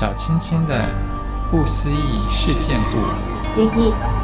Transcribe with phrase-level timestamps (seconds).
[0.00, 0.88] 小青青的
[1.50, 3.38] 不思议事件簿。
[3.38, 4.19] 思议。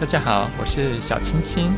[0.00, 1.74] 大家好，我是小青青，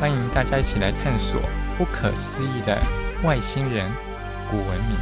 [0.00, 1.42] 欢迎大家一起来探索
[1.76, 2.80] 不可思议的
[3.22, 3.92] 外星人
[4.50, 4.96] 古文明。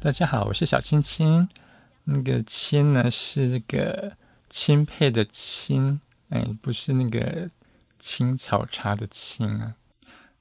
[0.00, 1.48] 大家好，我是小青青，
[2.04, 4.12] 那个“青”呢是这个
[4.48, 6.00] 钦佩的“钦”，
[6.30, 7.50] 哎，不是那个
[7.98, 9.74] 青草茶的“青”啊。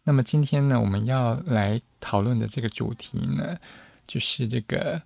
[0.04, 3.58] 那么今天呢，我们要来讨论的这个主题呢，
[4.06, 5.02] 就是这个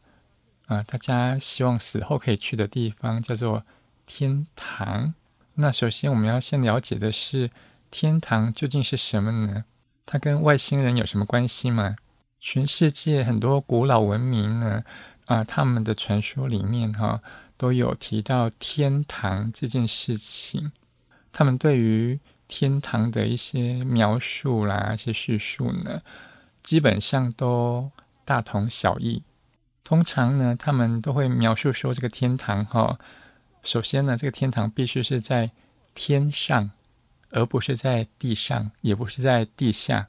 [0.65, 3.63] 啊、大家希望死后可以去的地方，叫做。
[4.05, 5.13] 天堂。
[5.55, 7.49] 那首先我们要先了解的是，
[7.89, 9.63] 天堂究竟是什么呢？
[10.05, 11.95] 它跟外星人有什么关系吗？
[12.39, 14.83] 全世界很多古老文明呢，
[15.25, 17.21] 啊，他们的传说里面哈、
[17.55, 20.71] 都有提到天堂这件事情。
[21.31, 26.01] 他们对于天堂的一些描述啦，一些叙述呢，
[26.61, 27.89] 基本上都
[28.25, 29.23] 大同小异。
[29.83, 32.99] 通常呢，他们都会描述说，这个天堂哈。
[33.65, 35.49] 首先呢，这个天堂必须是在
[35.95, 36.69] 天上，
[37.31, 40.07] 而不是在地上，也不是在地下，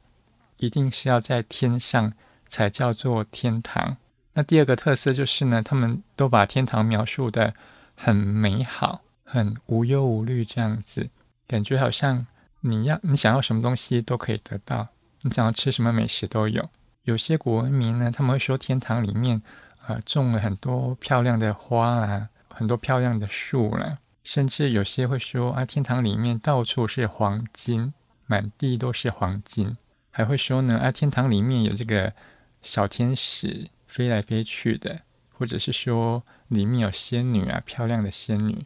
[0.59, 2.13] 一定是要在天上
[2.47, 3.97] 才叫做天堂。
[4.35, 7.55] 那第二个特色就是呢，他们都把天堂描述得
[7.95, 11.09] 很美好，很无忧无虑这样子，
[11.49, 12.27] 感觉好像
[12.61, 14.87] 你要你想要什么东西都可以得到，
[15.23, 16.69] 你想要吃什么美食都有。
[17.05, 19.41] 有些古文明呢，他们会说天堂里面
[19.87, 22.29] 啊、种了很多漂亮的花啊。
[22.57, 27.93] 很多漂亮的树了，甚至有些会说啊，天堂里面到处是黄金，
[28.25, 29.77] 满地都是黄金。
[30.11, 32.15] 还会说呢，啊，天堂里面有这个
[32.63, 35.03] 小天使飞来飞去的，
[35.35, 38.65] 或者是说里面有仙女啊，漂亮的仙女。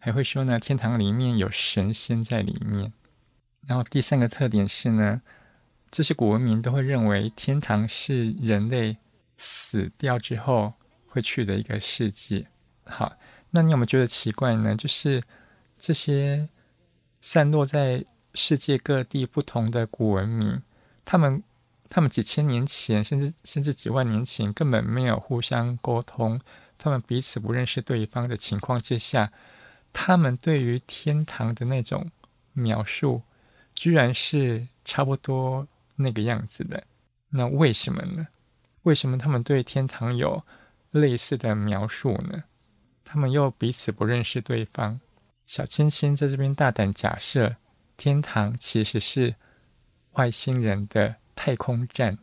[0.00, 2.92] 还会说呢，天堂里面有神仙在里面。
[3.68, 5.22] 然后第三个特点是呢，
[5.92, 8.96] 这些古文明都会认为天堂是人类
[9.36, 10.74] 死掉之后
[11.06, 12.48] 会去的一个世界。
[12.88, 13.16] 好。
[13.50, 14.74] 那你有没有觉得奇怪呢？
[14.74, 15.22] 就是
[15.78, 16.48] 这些
[17.20, 18.04] 散落在
[18.34, 20.62] 世界各地不同的古文明，
[21.04, 21.42] 他们
[21.88, 26.40] 他们几千年前，甚至甚至几万年前，根本没有互相沟通，
[26.76, 29.32] 他们彼此不认识对方的情况之下，
[29.92, 32.10] 他们对于天堂的那种
[32.52, 33.22] 描述，
[33.74, 35.66] 居然是差不多
[35.96, 36.84] 那个样子的。
[37.30, 38.28] 那为什么呢？
[38.82, 40.42] 为什么他们对天堂有
[40.90, 42.44] 类似的描述呢？
[43.10, 45.00] 他们又彼此不认识对方。
[45.46, 47.56] 小青青在这边大胆假设，
[47.96, 49.34] 天堂其实是
[50.12, 52.18] 外星人的太空站。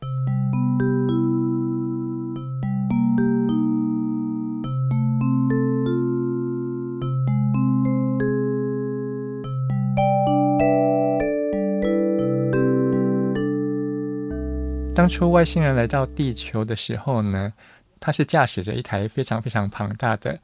[14.94, 17.52] 当初外星人来到地球的时候呢，
[18.00, 20.40] 他是驾驶着一台非常非常庞大的。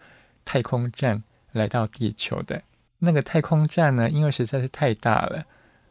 [0.45, 2.61] 太空站来到地球的
[2.99, 5.45] 那个太空站呢，因为实在是太大了，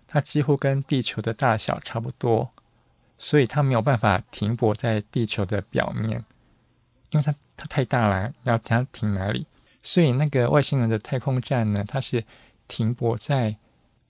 [0.06, 2.50] 它几乎跟地球的大小差不多，
[3.18, 6.24] 所以它没有办法停泊在地球的表面，
[7.10, 9.46] 因为它它太大了，要它停哪里？
[9.82, 12.24] 所以那个外星人的太空站呢，它是
[12.68, 13.56] 停泊在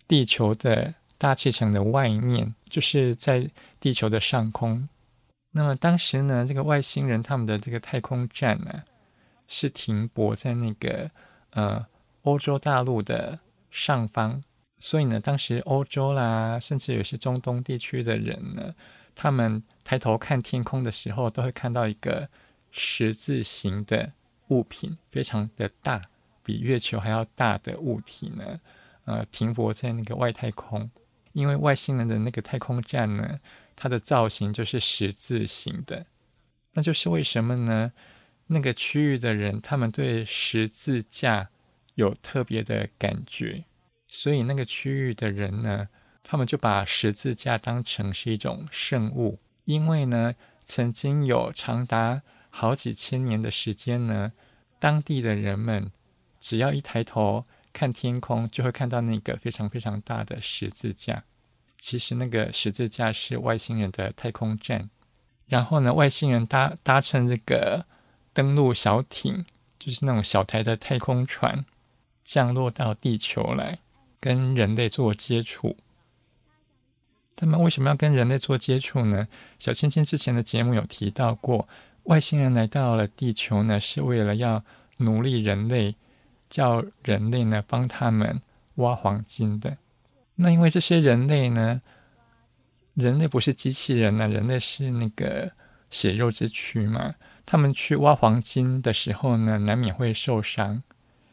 [0.07, 4.89] 地球的大气层的外面，就是在地球的上空。
[5.53, 8.83] 那么当时呢，这个外星人他们的这个太空站呢，
[9.51, 11.11] 是停泊在那个
[11.51, 11.85] 呃
[12.23, 14.41] 欧洲大陆的上方，
[14.79, 18.73] 所以呢，当时欧洲啦，甚至有些中东地区的人呢，
[19.17, 22.29] 他们抬头看天空的时候，都会看到一个
[22.71, 24.13] 十字形的
[24.51, 26.01] 物品，非常的大，
[26.45, 28.61] 比月球还要大的物体呢，
[29.07, 30.89] 呃，停泊在那个外太空。
[31.33, 33.41] 因为外星人的那个太空站呢，
[33.75, 36.07] 它的造型就是十字形的，
[36.75, 37.93] 那就是为什么呢？
[38.53, 41.51] 那个区域的人，他们对十字架
[41.95, 43.65] 有特别的感觉，
[44.09, 45.89] 所以那个区域的人呢，
[46.25, 49.39] 他们就把十字架当成是一种圣物。
[49.67, 54.33] 因为呢，曾经有长达好几千年的时间呢，
[54.81, 55.93] 当地的人们
[56.41, 61.23] 只要一抬头看天空，就会看到那个非常非常大的十字架。
[61.79, 64.91] 其实那个十字架是外星人的太空站，
[65.47, 67.87] 然后呢，外星人搭搭乘这个。
[68.33, 69.45] 登陆小艇
[69.79, 71.65] 就是那种小台的太空船
[72.23, 73.79] 降落到地球来，
[74.21, 75.77] 跟人类做接触。
[77.35, 79.27] 他们为什么要跟人类做接触呢？
[79.59, 81.67] 小青青之前的节目有提到过，
[82.05, 84.63] 外星人来到了地球呢，是为了要
[84.99, 85.97] 奴隶人类，
[86.51, 88.43] 叫人类呢帮他们
[88.75, 89.79] 挖黄金的。
[90.35, 91.81] 那因为这些人类呢，
[92.95, 95.51] 人类不是机器人呢，人类是那个
[95.91, 97.15] 血肉之躯嘛。
[97.51, 100.85] 他们去挖黄金的时候呢，难免会受伤，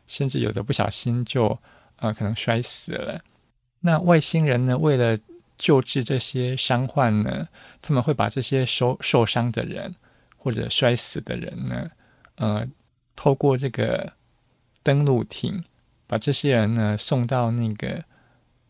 [0.08, 1.60] 甚至有的不小心就
[1.98, 3.22] 呃可能摔死了。
[3.82, 5.20] 那外星人呢，为了
[5.60, 7.48] 救治这些伤患呢，
[7.84, 9.94] 他们会把这些受受伤的人
[10.38, 11.92] 或者摔死的人呢，
[12.38, 12.68] 呃，
[13.16, 14.14] 透过这个
[14.82, 15.64] 登陆艇，
[16.08, 18.04] 把这些人呢送到那个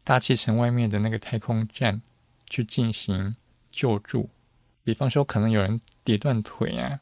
[0.04, 2.02] 大气层外面的那个太空站
[2.50, 3.38] 去进行
[3.72, 4.30] 救助。
[4.84, 7.00] 比方说，可能有人跌断腿啊。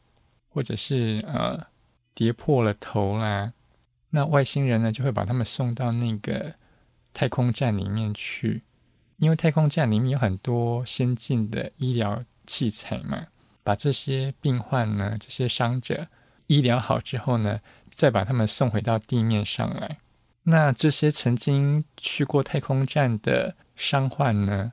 [0.56, 1.68] 或者是呃
[2.14, 3.52] 跌破了头啦，
[4.12, 6.54] 那外星人呢就会把他们送到那个
[7.14, 8.64] 太空站里面去，
[9.18, 13.28] 因为太空站里面有很多先进的医疗器材嘛，
[13.66, 16.08] 把这些病患呢、这些伤者
[16.48, 17.60] 医疗好之后呢，
[17.94, 19.98] 再把他们送回到地面上来。
[20.44, 24.72] 那这些曾经去过太空站的伤患呢，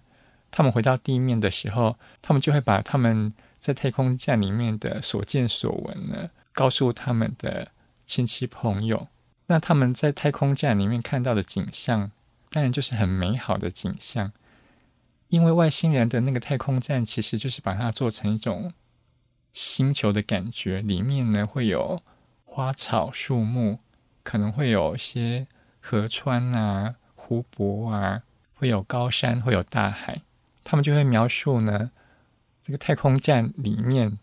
[0.52, 3.32] 他们回到地面的时候，他们就会把他们。
[3.62, 7.68] 在太空站里面的所见所闻呢，告诉他们的
[8.04, 9.06] 亲戚朋友。
[9.46, 12.10] 那他们在太空站里面看到的景象，
[12.50, 14.32] 当然就是很美好的景象。
[15.28, 18.72] 因为外星人的那个太空站，其实就是把它做成一种
[19.52, 22.02] 星球的感觉，里面呢会有
[22.44, 23.78] 花草树木，
[24.24, 25.46] 可能会有一些
[25.78, 28.22] 河川啊、湖泊啊，
[28.54, 30.22] 会有高山，会有大海。
[30.64, 31.92] 他们就会描述呢。
[32.62, 34.18] 这个太空站里面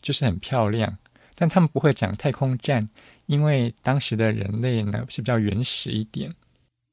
[0.00, 0.98] 就是很漂亮，
[1.34, 2.88] 但他们不会讲太空站，
[3.26, 6.34] 因为当时的人类呢是比较原始一点，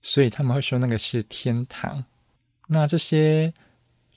[0.02, 2.06] 所以他们会说那个是天堂。
[2.68, 3.54] 那这些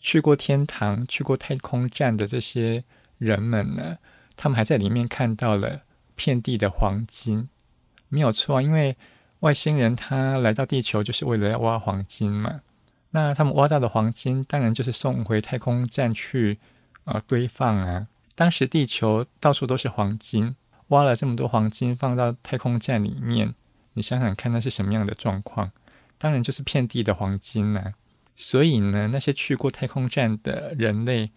[0.00, 2.84] 去过天堂、去过太空站的这些
[3.18, 3.98] 人们呢，
[4.36, 5.82] 他们还在里面看到了
[6.14, 7.48] 遍地的黄金，
[8.08, 8.96] 没有错，因为
[9.40, 12.62] 外星人他来到地球就是为了要挖黄金嘛。
[13.10, 16.58] 那他们挖到的黄金，当然就是送回太空站去
[17.04, 18.06] 啊、呃、堆放啊。
[18.34, 20.56] 当时地球到处都是黄金，
[20.88, 23.54] 挖了这么多黄金放到太空站里面，
[23.94, 25.72] 你想想看那是什么样的状况？
[26.18, 27.94] 当然就是遍地的黄金呐、
[28.36, 31.30] 所以呢，那些去过太空站的人类，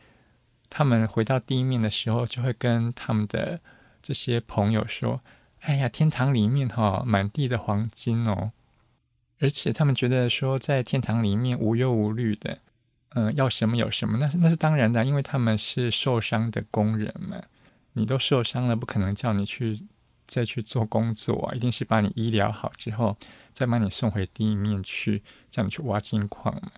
[0.70, 3.60] 他们回到地面的时候，就会跟他们的
[4.02, 5.22] 这些朋友说
[5.62, 8.52] ：“哎呀，天堂里面哈、哦，满地的黄金哦。”
[9.42, 12.60] 而且他们觉得说，在天堂里面无忧无虑的，
[13.16, 17.42] 嗯、要什么有什么，那是那是当然的，因为他们是受伤的工人嘛。
[17.94, 19.82] 你都受伤了，不可能叫你去
[20.28, 23.18] 再去做工作啊，一定是把你医疗好之后，
[23.52, 26.72] 再把你送回地面去，叫你去挖金矿嘛。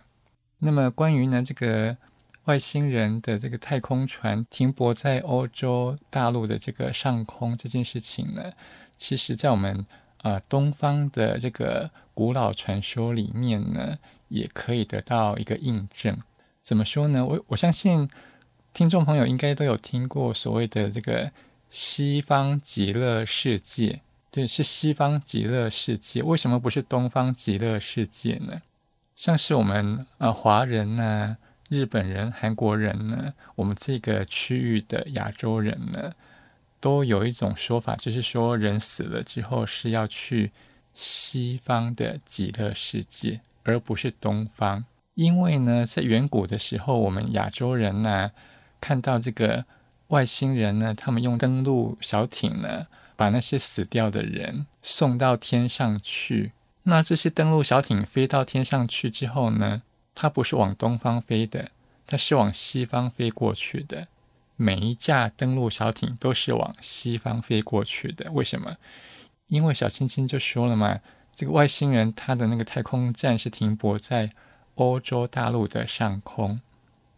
[0.60, 1.98] 那么关于呢这个
[2.45, 8.54] 外星人的这个太空船停泊在欧洲大陆的这个上空这件事情呢，
[8.95, 9.86] 其实在我们。
[10.24, 14.00] 啊、东方的这个古老传说里面呢，
[14.30, 16.18] 也可以得到一个印证。
[16.62, 17.25] 怎么说呢？
[17.25, 18.10] 我我相信
[18.74, 21.31] 听众朋友应该都有听过所谓的这个
[21.70, 24.00] 西方极乐世界。
[24.31, 26.24] 对，是西方极乐世界。
[26.24, 28.62] 为什么不是东方极乐世界呢？
[29.15, 31.38] 像是我们啊、华人呢、
[31.70, 36.13] 日本人、韩国人呢，我们这个区域的亚洲人呢。
[36.84, 40.52] 都有一种说法，就是说人死了之后是要去
[40.94, 44.84] 西方的极乐世界，而不是东方。
[45.13, 48.32] 因为呢，在远古的时候，我们亚洲人呢，
[48.82, 49.63] 看到这个
[50.10, 56.52] 外星人呢，他们用登陆小艇呢，把那些死掉的人送到天上去。
[56.84, 61.72] 那这些登陆小艇飞到天上去之后呢，它不是往东方飞的，
[62.06, 64.10] 它是往西方飞过去的。
[64.55, 68.77] 每一架登陆小艇都是往西方飞过去的，为什么？
[69.48, 71.00] 因为小青青就说了嘛，
[71.36, 74.31] 这个外星人他的那个太空站是停泊在
[74.75, 76.62] 欧洲大陆的上空。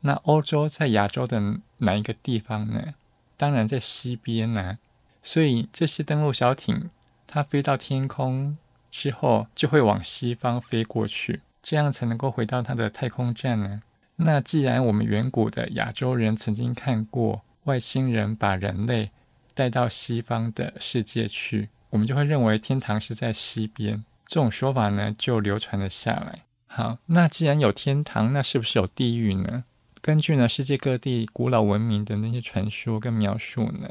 [0.02, 2.94] 那欧洲在亚洲的哪一个地方呢？
[3.38, 4.78] 当然在西边呢、
[5.22, 6.90] 所以这些登陆小艇
[7.28, 8.58] 它飞到天空
[8.90, 13.82] 之后，就会往西方飞过去，这样才能够回到它的太空站呢。
[14.18, 19.12] 那既然我们远古的亚洲人曾经看过外星人把人类
[19.54, 24.06] 带到西方的世界去，我们就会认为天堂是在西边。
[24.26, 26.44] 这种说法呢，就流传了下来。
[26.68, 29.64] 好，那既然有天堂，那是不是有地狱呢？
[30.02, 33.90] 根据呢世界各地古老文明的那些传说跟描述呢，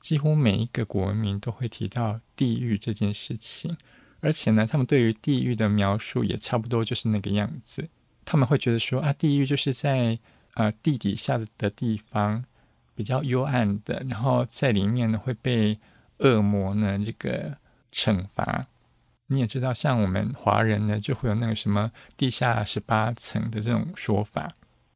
[0.00, 3.76] 几乎每一个古文明都会提到地狱这件事情，
[4.20, 7.88] 而且呢，他们对于地狱的描述也差不多就是那个样子。
[8.26, 10.18] 他们会觉得说啊，地狱就是在、
[10.54, 12.44] 呃、地底下的地方，
[12.94, 15.78] 比较幽暗的，然后在里面呢会被
[16.18, 17.56] 恶魔呢这个
[17.90, 18.66] 惩罚。
[19.28, 24.52] 你也知道，像我们华人呢，就会有那个什么地下十八层的这种说法。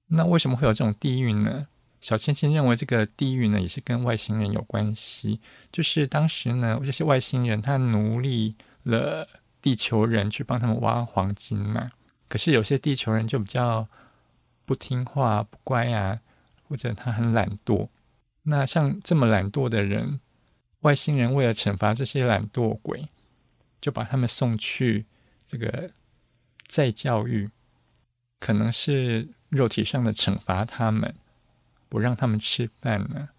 [0.09, 1.67] 那为什么会有这种地狱呢？
[2.01, 5.41] 小青青认为，这个地狱呢，也是跟外星人有关系。
[5.71, 9.29] 就是当时呢，这些外星人他奴隶了
[9.61, 11.91] 地球人去帮他们挖黄金嘛。
[12.31, 13.89] 可是有些地球人就比较
[14.65, 16.21] 不听话、不乖啊，
[16.69, 17.89] 或者他很懒惰。
[18.45, 20.21] 那像这么懒惰的人，
[20.83, 23.09] 外星人为了惩罚这些懒惰鬼，
[23.81, 25.07] 就把他们送去
[25.45, 25.91] 这个
[26.69, 27.51] 再教育，
[28.39, 31.13] 可能是肉体上的惩罚他们，
[31.89, 33.31] 不让他们吃饭呢。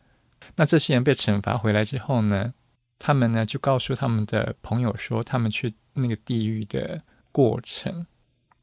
[0.57, 2.53] 那这些人被惩罚回来之后呢，
[2.99, 8.05] 他们呢就告诉他们的朋友说，他们去那个地狱的过程，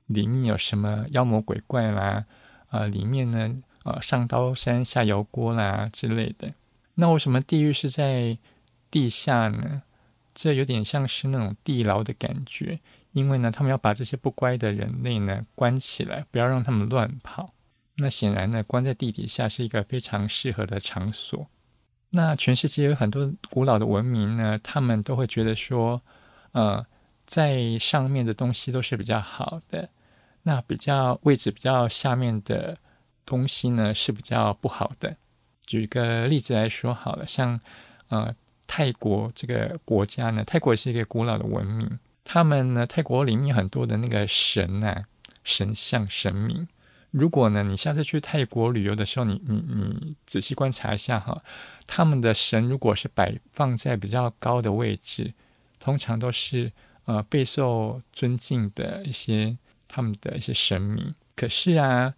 [0.08, 2.26] 里面有什么妖魔鬼怪啦，
[2.68, 6.52] 啊、里面呢，呃，上刀山下油锅啦之类的。
[6.96, 8.36] 那为什么地狱是在
[8.90, 9.82] 地下呢？
[10.34, 12.78] 这有点像是那种地牢的感觉，
[13.12, 17.52] 因为呢，他们要把这些不乖的人类呢关起来，不要让他们乱跑。
[17.96, 21.48] 那显然呢，关在地底下是一个非常适合的场所。
[22.10, 26.00] 那全世界有很多古老的文明呢，他们都会觉得说，
[26.52, 26.86] 呃，
[27.26, 29.88] 在上面的东西都是比较好的，
[30.48, 32.78] 那比较位置比较下面的
[33.24, 35.16] 东西呢是比较不好的。
[35.64, 37.60] 举个例子来说好了，像
[38.08, 38.34] 呃。
[38.70, 41.98] 泰国这个国家呢，泰国是一个古老的文明。
[42.22, 45.06] 他们呢，泰国里面很多的那个神啊、
[45.42, 46.68] 神像、神明。
[47.10, 51.42] 如果呢，你下次去泰国旅游的时候，你你你仔细观察一下哈，
[51.86, 55.32] 他们的神如果是摆放在比较高的位置，
[55.80, 56.70] 通常都是
[57.06, 59.56] 呃备受尊敬的一些
[59.88, 61.14] 他们的一些神明。
[61.34, 62.14] 可是啊，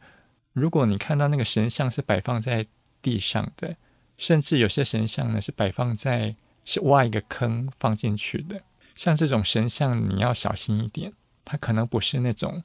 [0.52, 2.66] 如果你看到那个神像是摆放在
[3.00, 3.76] 地上的，
[4.18, 6.34] 甚至有些神像呢，是摆放在
[6.64, 8.62] 是挖一个坑放进去的，
[8.94, 11.12] 像这种神像你要小心一点，
[11.44, 12.62] 它可能不是那种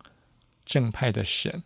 [0.66, 1.64] 正派的神，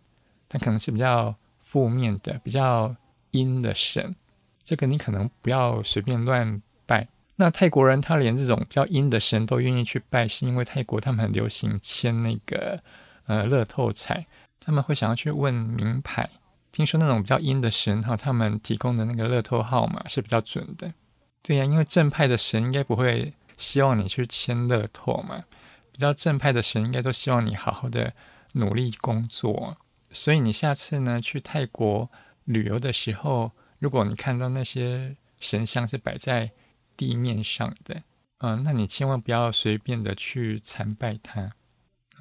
[0.48, 2.94] 它可能是比较负面的、比较
[3.30, 4.14] 阴的神，
[4.62, 7.08] 这个你可能不要随便乱拜。
[7.36, 12.82] 那泰国人他连这种比较阴的神都愿意去拜，是因为泰国他们很流行签那个
[13.30, 14.26] 呃乐透彩，
[14.58, 16.28] 他们会想要去问名牌。
[16.72, 20.92] 听说那种比较阴的神哈，他们提供的那个乐透号码是比较准的。
[21.40, 25.44] 对呀，因为正派的神应该不会希望你去签乐透嘛。
[25.92, 28.12] 比较正派的神应该都希望你好好的
[28.54, 29.76] 努力工作。
[30.10, 32.10] 所以你下次呢去泰国
[32.44, 36.50] 旅游的时候，如果你看到那些神像是摆在
[36.96, 38.02] 地面上的，
[38.38, 41.52] 嗯，那你千万不要随便的去参拜它，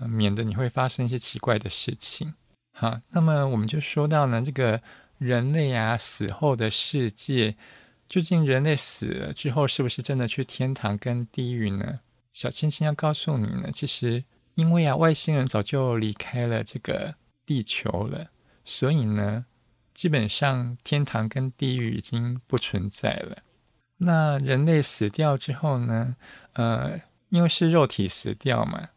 [0.07, 2.33] 免得你会发生一些奇怪的事情。
[2.71, 4.81] 好，那么我们就说到呢，这个
[5.17, 7.55] 人类啊死后的世界，
[8.07, 11.99] 究竟人类死了之后是不是真的去天堂跟地狱呢？
[12.31, 14.23] 小青青要告诉你呢，其实
[14.55, 17.15] 因为啊外星人早就离开了这个
[17.45, 18.27] 地球了，
[18.63, 19.45] 所以呢，
[19.93, 23.39] 基本上天堂跟地狱已经不存在了。
[23.97, 26.15] 那人类死掉之后呢，
[26.53, 28.89] 呃，因为是肉体死掉嘛，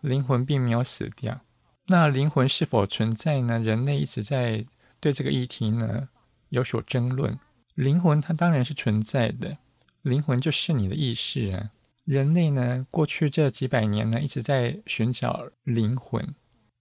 [0.00, 1.40] 灵魂并没有死掉。
[1.86, 3.58] 那灵魂是否存在呢？
[3.58, 4.66] 人类一直在
[5.00, 6.08] 对这个议题呢
[6.50, 7.38] 有所争论。
[7.74, 9.56] 灵魂它当然是存在的，
[10.02, 11.70] 灵魂就是你的意识啊。
[12.04, 16.34] 人类呢过去这几百年呢一直在寻找灵魂，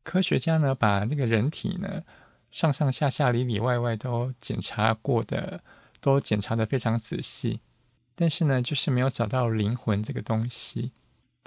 [0.03, 2.03] 科学家呢把那个人体呢
[2.49, 5.61] 上上下下里里外外都检查过的，
[6.01, 7.61] 都检查得非常仔细，
[8.15, 10.91] 但是呢就是没有找到灵魂这个东西。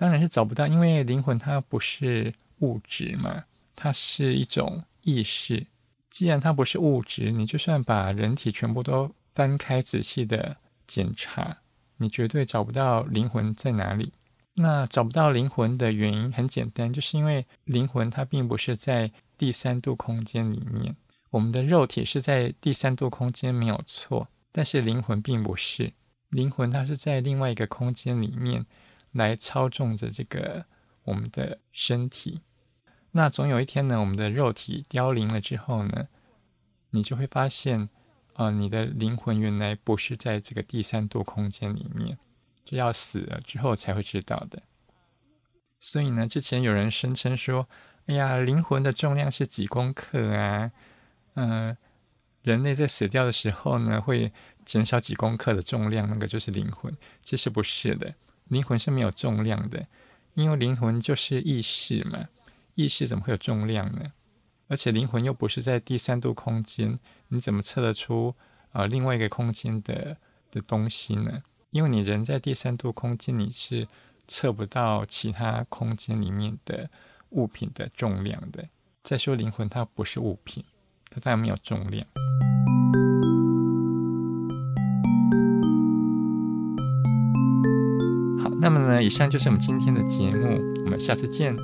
[0.00, 3.44] 当然是找不到，因为灵魂它不是物质嘛。
[3.76, 5.66] 它是一种意识，
[6.08, 11.58] 既然它不是物质，你就算把人体全部都翻开仔细的检查，
[11.98, 14.14] 你绝对找不到灵魂在哪里。
[14.54, 20.96] 那找不到灵魂的原因很简单，就是因为灵魂它并不是在第三度空间里面，
[21.28, 25.92] 我们的肉体是在第三度空间没有错，但是灵魂并不是，
[26.30, 28.64] 灵魂它是在另外一个空间里面
[29.12, 30.64] 来操纵着这个
[31.04, 32.40] 我们的身体。
[33.12, 36.08] 那总有一天呢，我们的肉体凋零了之后呢，
[36.90, 37.88] 你就会发现，
[38.34, 42.18] 啊、你的灵魂原来不是在这个第三度空间里面，
[42.64, 44.62] 就要死了之后才会知道的。
[45.78, 47.68] 所以呢，之前有人声称说，
[48.06, 50.70] 哎呀，灵魂的重量是几公克啊？
[51.34, 51.76] 嗯、
[52.42, 54.32] 人类在死掉的时候呢，会
[54.64, 56.96] 减少几公克的重量，那个就是灵魂。
[57.22, 58.14] 其实不是的，
[58.50, 59.86] 灵魂是没有重量的，
[60.34, 62.28] 因为灵魂就是意识嘛，
[62.74, 64.12] 意识怎么会有重量呢？
[64.66, 68.34] 而且灵魂又不是在第三度空间，你怎么测得出、
[68.72, 70.16] 呃、另外一个空间的
[70.50, 71.42] 的东西呢？
[71.70, 73.86] 因为你人在第三度空间，你是
[74.26, 76.90] 测不到其他空间里面的
[77.30, 78.68] 物品的重量的。
[79.04, 80.64] 再说灵魂它不是物品，
[81.08, 82.04] 它当然没有重量。
[88.60, 91.56] 那么呢，以上就是我们今天的节目，我们下次见。